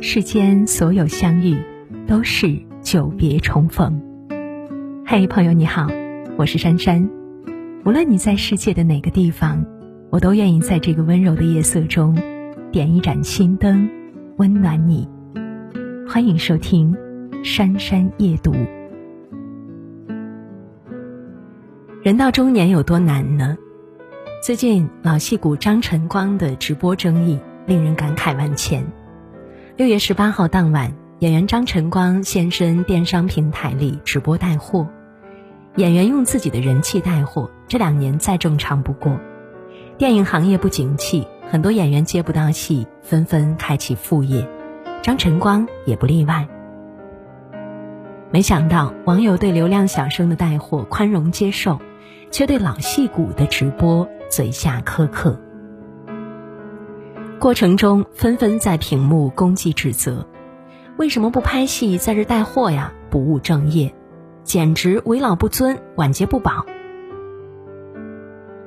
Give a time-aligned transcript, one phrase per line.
[0.00, 1.56] 世间所有相遇，
[2.06, 4.00] 都是久别重逢。
[5.04, 5.88] 嘿，朋友你好，
[6.36, 7.10] 我是珊珊。
[7.84, 9.66] 无论你在世界的哪个地方，
[10.10, 12.16] 我都愿意在这个温柔的夜色中，
[12.70, 13.90] 点一盏心灯，
[14.36, 15.08] 温暖你。
[16.08, 16.94] 欢迎收听
[17.44, 18.52] 《珊珊夜读》。
[22.04, 23.58] 人到中年有多难呢？
[24.44, 27.36] 最近老戏骨张晨光的直播争议
[27.66, 28.86] 令人感慨万千。
[29.78, 34.88] 六月十八号当晚，演员张晨光现身电商平台里直播带货。
[35.76, 39.20] 演员用自己的人气带货，这两年再正常不过。
[39.96, 44.48] 电影行业不景气，很多演员接不到戏，纷纷开启副业，
[45.00, 46.48] 张晨光也不例外。
[48.32, 51.78] 没想到网友对流量小生的带货宽容接受，
[52.32, 54.08] 却对老戏骨的直播。
[54.28, 55.40] 嘴下苛刻，
[57.38, 60.26] 过程中纷纷在屏幕攻击指责
[60.98, 62.92] ：“为什么不拍戏，在这带货呀？
[63.10, 63.94] 不务正业，
[64.42, 66.66] 简直为老不尊，晚节不保。”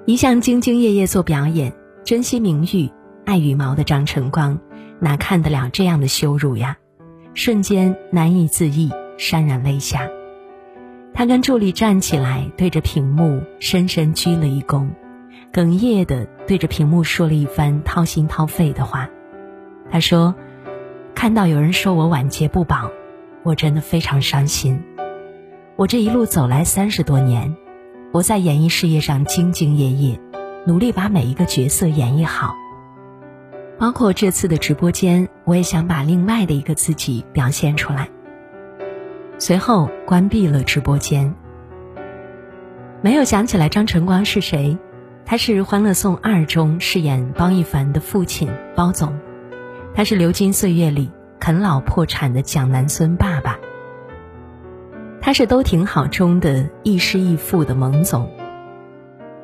[0.08, 1.74] 一向兢兢业业做表演、
[2.06, 2.90] 珍惜名誉、
[3.26, 4.58] 爱羽毛的张晨光，
[5.00, 6.78] 哪看得了这样的羞辱呀？
[7.34, 10.10] 瞬间难以自抑，潸然泪下。
[11.14, 14.88] 他跟助理站起来，对着屏幕深深鞠了一躬。
[15.52, 19.10] 哽咽的对着屏幕说了一番掏心掏肺的话，
[19.90, 20.36] 他说
[21.16, 22.92] ：“看到有人说我晚节不保，
[23.44, 24.84] 我真的非常伤心。
[25.78, 27.56] 我这一路走来三十多年，
[28.12, 30.20] 我在演艺事业上兢兢业业，
[30.68, 32.54] 努力把每一个角色演绎好。
[33.80, 38.10] 包括这次的直播间，我也想把另外的一个自己表现出来。”
[39.40, 41.34] 随后关闭了直播间。
[43.02, 44.78] 没有想起来张晨光是谁。
[45.32, 49.18] 他是《欢乐颂二》中饰演包奕凡的父亲包总，
[49.96, 53.58] 他是《流金岁月》里啃老破产的蒋南孙爸爸，
[55.22, 58.30] 他是《都挺好》中的亦师亦父的蒙总。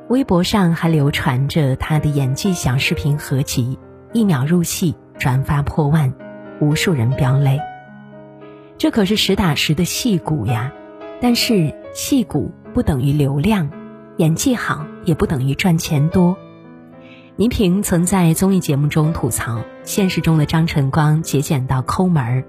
[0.09, 3.79] 微博上还流传着他的演技小视频合集，
[4.11, 6.13] 一秒入戏，转发破万，
[6.59, 7.61] 无数人飙泪。
[8.77, 10.73] 这可是实打实的戏骨呀！
[11.21, 13.69] 但是戏骨不等于流量。
[14.17, 16.35] 演技好也不等于赚钱多。
[17.35, 22.43] 倪萍曾在综艺节目中吐槽，现实中的张晨光节俭到抠门儿，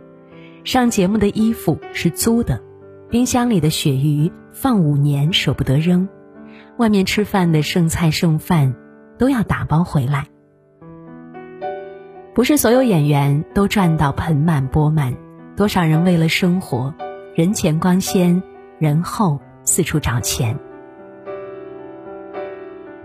[0.65, 2.63] 上节目的衣服是租的，
[3.11, 6.09] 冰箱里的鳕鱼放五年舍不得扔，
[6.79, 8.75] 外面吃饭的剩菜剩饭
[9.19, 10.27] 都要打包回来。
[12.35, 15.15] 不是所有演员都赚到盆满钵满，
[15.55, 16.95] 多少人为了生活，
[17.35, 18.43] 人前光鲜，
[18.79, 20.59] 人后四处找钱。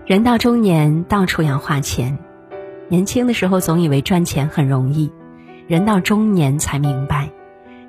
[0.06, 2.18] 人到中年，到处要花钱。
[2.88, 5.10] 年轻的时候总以为赚钱很容易，
[5.66, 7.30] 人到中年才明白，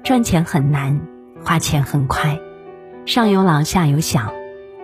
[0.02, 1.02] 赚钱很难，
[1.44, 2.40] 花钱很快。
[3.06, 4.31] 上有老下有小，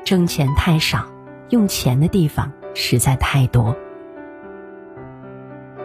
[0.03, 1.05] 挣钱太少，
[1.47, 3.77] 用钱的地方实在太多。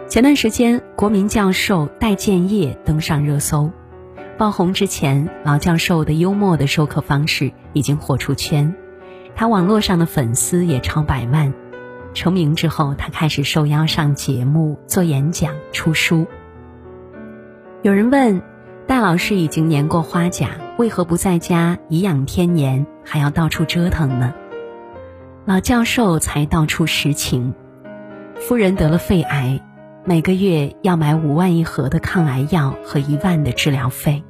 [0.09, 3.71] 前段时间，国民教授戴建业登上热搜，
[4.37, 8.75] 爆红之前，老教授的幽默的授课方式已经火出圈。
[9.37, 11.53] 他网络上的粉丝也超百万，
[12.15, 16.25] 成名之后，他开始受邀上节目、做演讲、出书。
[17.83, 18.41] 有人问，
[18.87, 20.49] 戴老师已经年过花甲，
[20.79, 24.33] 为何不在家颐养天年，还要到处折腾呢？
[25.45, 27.53] 老教授才道出实情：
[28.39, 29.61] 夫人得了肺癌，
[30.03, 34.23] 每个月要买五万一盒的抗癌药和一万的治疗费。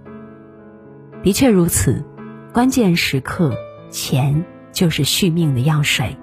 [1.23, 2.03] 的确如此，
[2.51, 3.53] 关键时刻，
[3.89, 4.43] 钱。
[4.77, 6.15] 就是续命的药水。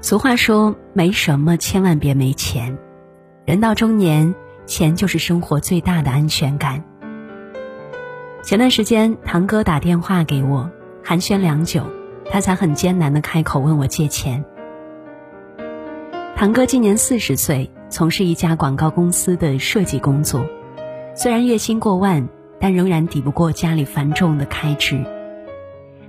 [0.00, 2.78] 俗话说：“没什么，千万别没钱。”
[3.44, 4.36] 人到中年，
[4.66, 6.84] 钱就是生活最大的安全感。
[8.44, 10.70] 前段时间，堂哥打电话给我，
[11.02, 11.82] 寒暄良久，
[12.30, 14.44] 他才很艰难的开口问我借钱。
[16.36, 20.46] 堂哥今年四十岁，从事一家广告公司的设计工作，
[21.16, 22.28] 虽然月薪过万，
[22.60, 25.04] 但仍然抵不过家里繁重的开支。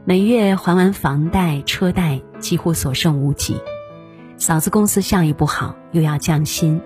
[0.04, 3.62] 每月还完房贷、车贷，几乎所剩无几。
[4.36, 6.82] 嫂子公司效益不好，又要降薪，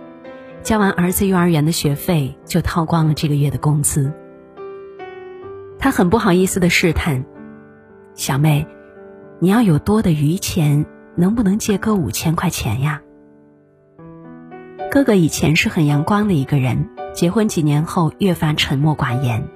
[0.63, 4.11] 交完儿子幼儿园的学费，就掏光了这个月的工资。
[5.79, 7.23] 他很不好意思的试探
[8.15, 8.67] ：“小妹，
[9.39, 10.85] 你要有多的余钱，
[11.15, 13.01] 能不能借哥五千块钱呀？”
[14.91, 19.47] 哥哥以前是很阳光的一个人，结婚几年后越发沉默寡言。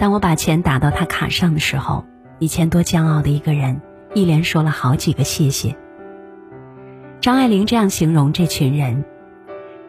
[0.00, 2.04] 当我把钱打到他卡上的时候，
[2.42, 3.80] 以前多骄傲的一个人，
[4.14, 5.76] 一连说了好几个谢谢。
[7.20, 9.04] 张爱玲这样形容这群人：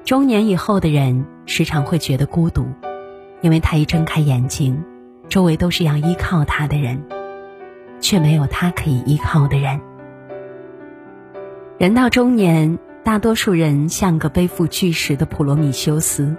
[0.05, 2.67] 中年以后的人，时常会觉得孤独，
[3.41, 4.83] 因为他一睁开眼睛，
[5.29, 7.03] 周围都是要依靠他的人，
[7.99, 9.81] 却没有他可以依靠的人。
[11.79, 16.37] 人到中年，大多数人像个背负巨石的普罗米修斯，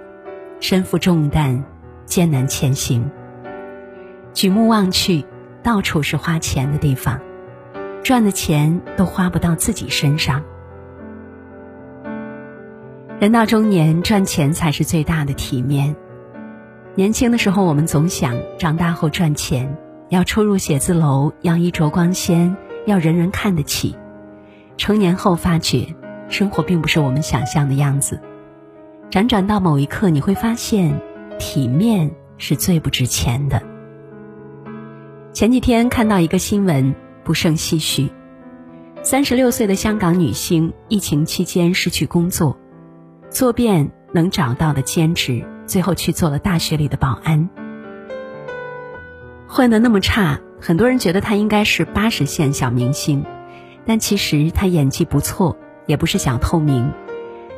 [0.61, 1.61] 身负重担，
[2.05, 3.11] 艰难前行。
[4.33, 5.25] 举目望去，
[5.65, 7.19] 到处是花钱的地方，
[8.03, 10.43] 赚的钱都花不到自己身上。
[13.19, 15.95] 人到中年，赚钱才是最大的体面。
[16.93, 19.75] 年轻的时候，我们总想长大后赚钱，
[20.09, 23.97] 要出入写字楼，要衣着光鲜，要人人看得起。
[24.77, 25.95] 成年后发觉，
[26.29, 28.21] 生活并不是我们想象的样子。
[29.09, 31.01] 辗转到某一刻，你会发现，
[31.39, 33.63] 体面是最不值钱的。
[35.35, 36.95] 前几天看到一个新闻，
[37.25, 38.09] 不胜唏嘘：
[39.03, 42.57] 三十六岁的香港女星，疫情期间失去工作。
[43.29, 47.49] 做遍能找到的兼职，最后去做了大学里的保安。
[49.45, 53.25] 混得那么差，很多人觉得他应该是八十线小明星，
[53.85, 56.89] 但其实他演技不错，也不是小透明。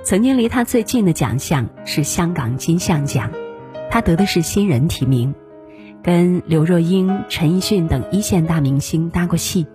[0.04, 3.30] 曾经离他最近的奖项是香港金像奖，
[3.92, 5.36] 他得的是新人提名，
[6.08, 9.68] 跟刘若英、陈奕迅等一线大明星搭过戏，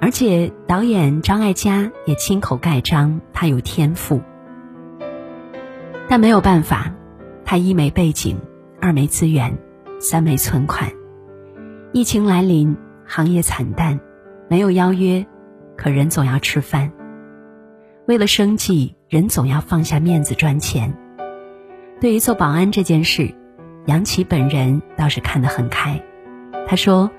[0.00, 4.22] 而且导演张艾嘉也亲口盖章，他有天赋。
[6.08, 6.94] 但没有办法，
[7.44, 8.38] 他一没背景，
[8.80, 9.58] 二没资源，
[10.00, 10.90] 三没存款。
[11.92, 12.74] 疫情来临，
[13.04, 14.00] 行业惨淡，
[14.48, 15.26] 没有邀约，
[15.76, 16.90] 可人总要吃饭。
[18.06, 20.96] 为了生计，人总要放下面子赚钱。
[22.00, 23.34] 对于做保安这件事，
[23.86, 26.02] 杨琪本人倒是看得很开。
[26.66, 27.10] 他说：“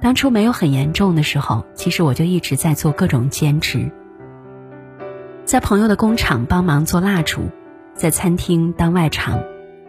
[0.00, 3.90] 当初没有很严重的时候，其实我就一直在做各种兼职，
[5.44, 7.42] 在朋友的工厂帮忙做蜡烛。”
[7.92, 9.42] 在餐厅当外场，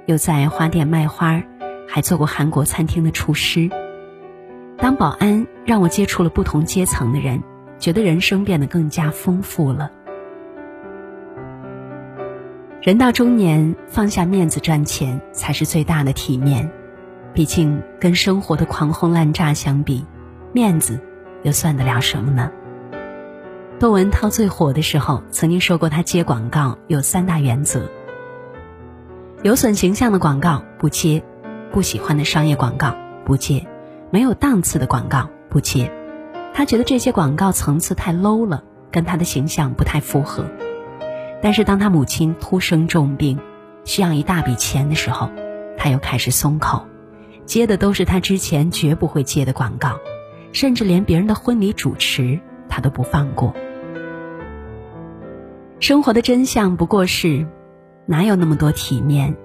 [0.05, 1.41] 又在花店卖花，
[1.87, 3.69] 还做过韩国餐厅的厨师。
[4.77, 7.41] 当保安让我接触了不同阶层的人，
[7.79, 9.91] 觉得人生变得更加丰富了。
[12.81, 16.67] 人到中年，放下面子赚钱才是最大的体面。
[17.31, 20.03] 毕竟跟生活的狂轰滥炸相比，
[20.51, 20.99] 面子
[21.43, 22.51] 又算得了什么呢？
[23.77, 27.87] 窦文涛最火的时候，曾经说过他接广告有三大原则。
[29.43, 31.23] 有损形象的广告不接，
[31.71, 33.67] 不喜欢的商业广告不接，
[34.09, 35.91] 没有档次的广告不接。
[36.51, 40.45] 他觉得这些广告层次太 low 了，跟他的形象不太符合。
[41.41, 43.39] 但是当他母亲突生重病，
[43.83, 45.29] 需要一大笔钱的时候，
[45.77, 46.85] 他又开始松口，
[47.45, 49.99] 接的都是他之前绝不会接的广告，
[50.51, 52.39] 甚至连别人的婚礼主持
[52.69, 53.53] 他都不放过。
[55.79, 57.47] 生活的真相不过是。
[58.07, 59.37] 哪有那么多体面？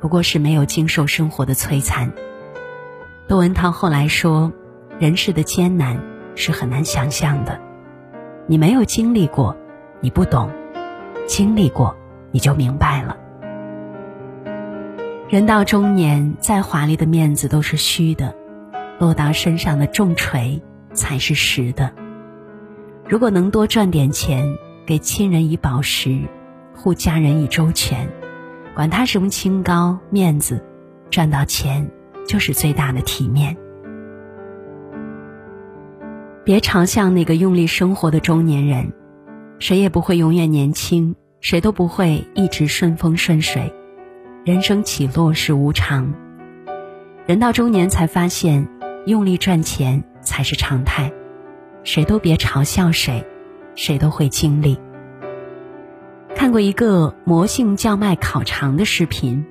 [0.00, 2.12] 不过是没有经受生活的摧残。
[3.28, 4.52] 窦文涛后来说
[4.98, 5.98] ：“人世的艰难
[6.34, 7.58] 是很难想象的，
[8.46, 9.56] 你没有经历过，
[10.00, 10.50] 你不懂；
[11.32, 11.96] 经历过，
[12.30, 13.16] 你就明白了。
[15.30, 18.36] 人到中年，再华丽的面子都是虚的，
[18.98, 20.60] 落到身上的重锤
[20.92, 21.90] 才是实的。
[23.08, 26.20] 如果能多赚点钱，给亲人以宝石。”
[26.76, 28.06] 护家人以周全，
[28.74, 30.62] 管他什么清高面子，
[31.08, 31.90] 赚到钱
[32.26, 33.56] 就是最大的体面。
[36.44, 38.92] 别嘲笑那个用力生活的中年人，
[39.58, 43.74] 谁也不会永远年轻，谁都不会一直顺风顺水，
[44.44, 46.14] 人生起落是无常。
[47.26, 48.68] 人到中年才发现，
[49.06, 51.12] 用力赚钱才是常态。
[51.82, 53.26] 谁都别嘲笑谁，
[53.74, 54.78] 谁都会经历。
[56.36, 59.44] 看过一个魔性叫卖烤肠的视频。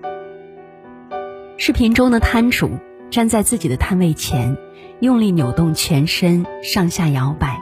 [1.57, 2.71] 视频中的摊主
[3.09, 4.55] 站在自己的摊位前，
[5.01, 7.59] 用力扭动全身，上下摇摆，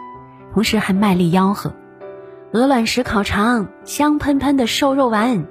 [0.53, 1.74] 同时还卖力吆喝
[2.51, 5.46] ：“鹅卵石烤肠，香喷喷的瘦肉丸。”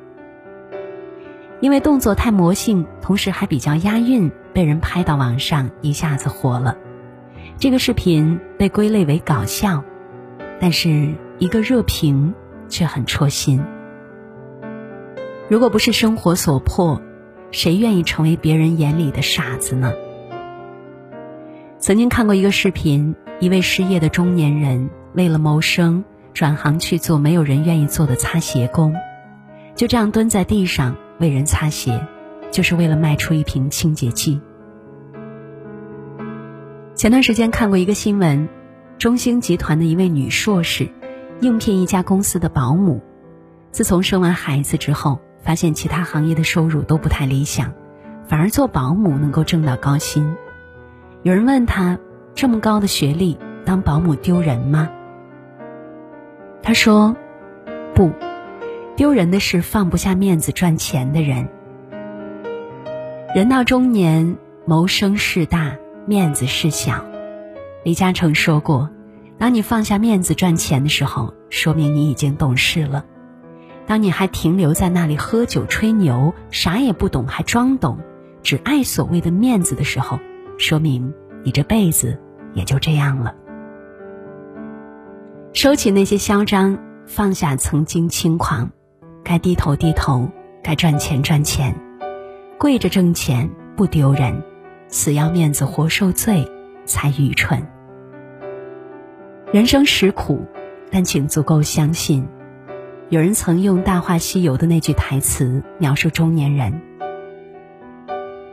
[1.61, 6.76] 因为动作太魔性，同时还比较押韵，被人拍到网上，一下子火了。
[7.59, 9.83] 这个视频被归类为搞笑，
[10.61, 12.35] 但是一个热评。
[12.71, 13.64] 却很戳心。
[15.49, 17.00] 如果不是生活所迫，
[17.50, 19.90] 谁愿意成为别人眼里的傻子呢？
[21.78, 26.05] 曾经看过一个视频，一位失业的中年人为了谋生，
[26.38, 28.95] 转行去做没有人愿意做的擦鞋工，
[29.75, 32.07] 就这样蹲在地上为人擦鞋，
[32.52, 34.40] 就是为了卖出一瓶清洁剂。
[36.95, 38.49] 前段时间看过一个新闻，
[38.99, 40.88] 中兴集团的一位女硕士。
[41.40, 43.02] 应聘一家公司的保姆，
[43.73, 47.73] 自从生完孩子之后，发现其他行业的收入都不太理想，
[48.28, 50.37] 反而做保姆能够挣到高薪。
[51.25, 51.99] 有人问她，
[52.37, 54.88] 这么高的学历当保姆丢人吗？
[56.62, 57.17] 他说
[57.95, 58.12] ：“不，
[58.97, 61.49] 丢人的是放不下面子赚钱的人。
[63.35, 64.37] 人到中年，
[64.67, 67.05] 谋生事大，面子事小。
[67.85, 68.91] 李嘉诚说过：
[69.38, 73.05] 当你放下面子赚钱的时候，说明你已经懂事了；
[73.87, 77.99] 当你还停留在那里喝酒吹牛，啥也不懂还装懂，
[78.43, 80.19] 只爱所谓的面子的时候，
[80.59, 82.21] 说明你这辈子
[82.53, 83.35] 也就这样了。”
[85.55, 88.71] 收起那些嚣张，放下曾经轻狂，
[89.25, 90.28] 该低头低头，
[90.62, 91.75] 该赚钱赚钱，
[92.59, 94.43] 跪着挣钱不丢人，
[94.88, 96.47] 死要面子活受罪
[96.85, 97.67] 才愚蠢。
[99.52, 100.47] 人生实苦，
[100.93, 102.28] 但请足够相信。
[103.09, 106.81] 有人曾用《大话西游》的那句台词描述中年人：“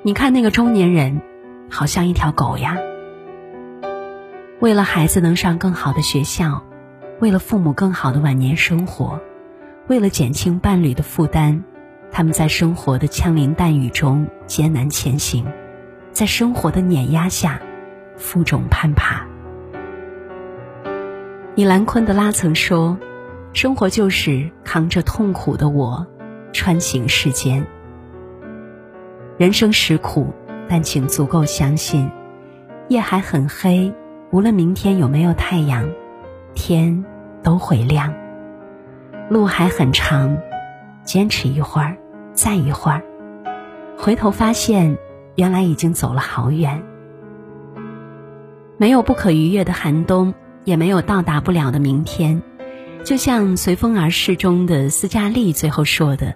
[0.02, 1.22] 你看那个中年人，
[1.70, 2.78] 好像一条狗呀，
[4.62, 6.64] 为了孩子能上更好的学校。”
[7.25, 9.20] 为了父母更好的晚年生活，
[9.88, 11.63] 为了减轻伴侣的负担，
[12.12, 15.44] 他们在生活的枪林弹雨中艰难前行，
[16.12, 17.60] 在生活的碾压下
[18.15, 19.25] 负重攀爬。
[21.55, 22.96] 米兰昆德拉曾说
[23.53, 26.05] ：“生活就是扛着痛苦的我，
[26.53, 27.65] 穿行世间。
[29.39, 30.32] 人生实苦，
[30.70, 32.08] 但请足够相信，
[32.88, 33.91] 夜还很黑，
[34.29, 35.89] 无论明天有没有太阳。”
[36.53, 37.03] 天
[37.46, 38.12] 都会亮，
[39.30, 40.36] 路还很长，
[41.04, 41.96] 坚持一会儿，
[42.34, 43.04] 再一会儿，
[43.96, 44.98] 回头发现，
[45.36, 46.82] 原来已经走了好远。
[48.78, 50.34] 没有不可逾越的寒冬，
[50.64, 52.42] 也没有到达不了的明天。
[53.04, 56.34] 就像《随风而逝》中的斯嘉丽最后说的：“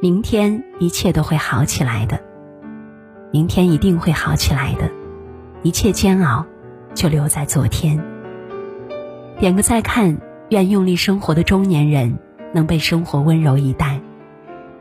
[0.00, 2.18] 明天一切都会好起来的，
[3.30, 4.90] 明天一定会好起来的，
[5.62, 6.46] 一切煎熬
[6.94, 8.02] 就留在昨天。”
[9.38, 10.18] 点个再看，
[10.50, 12.18] 愿用力生活的中年人
[12.52, 14.00] 能被生活温柔以待，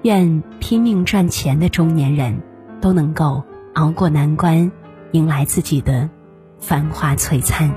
[0.02, 2.42] 愿拼命赚钱的中年人
[2.82, 3.44] 都能够
[3.76, 4.72] 熬过难关，
[5.12, 6.10] 迎来自己的
[6.60, 7.72] 繁华璀璨。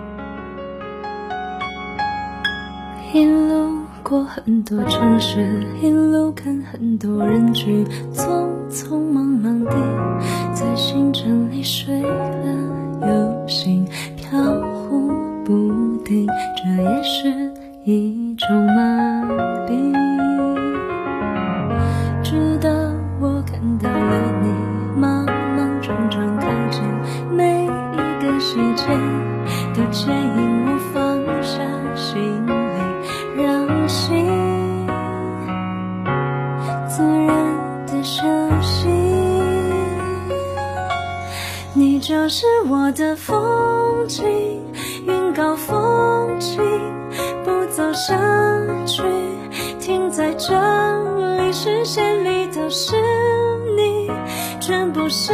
[3.12, 7.84] 一路过很多城市，一路看很多人去，
[8.14, 9.76] 匆匆忙忙地
[10.54, 12.08] 在行程里睡了
[13.02, 14.40] 又醒，飘
[14.72, 15.08] 忽
[15.44, 16.26] 不定。
[16.56, 17.51] 这也是
[17.84, 19.24] 一种麻
[19.66, 19.92] 痹。
[22.22, 22.70] 直到
[23.20, 24.48] 我看到了你，
[25.00, 26.80] 莽莽撞撞靠近，
[27.36, 27.68] 每一
[28.22, 28.86] 个细节
[29.74, 31.58] 都牵引我放下
[31.96, 34.30] 行李，让心
[36.86, 37.34] 自然
[37.88, 38.22] 的休
[38.60, 38.88] 息。
[41.74, 43.41] 你就是我的风
[48.04, 48.18] 下
[48.84, 49.00] 去，
[49.78, 50.52] 停在这
[51.36, 52.96] 里，视线里都是
[53.76, 54.10] 你，
[54.60, 55.32] 全部是